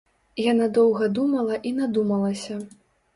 [0.51, 2.57] Яна доўга думала і надумалася.